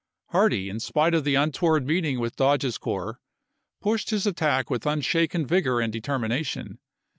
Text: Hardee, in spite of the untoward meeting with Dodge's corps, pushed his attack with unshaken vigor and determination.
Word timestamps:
Hardee, 0.29 0.67
in 0.67 0.79
spite 0.79 1.13
of 1.13 1.23
the 1.25 1.35
untoward 1.35 1.85
meeting 1.85 2.19
with 2.19 2.35
Dodge's 2.35 2.79
corps, 2.79 3.19
pushed 3.83 4.09
his 4.09 4.25
attack 4.25 4.67
with 4.67 4.87
unshaken 4.87 5.45
vigor 5.45 5.79
and 5.79 5.93
determination. 5.93 6.79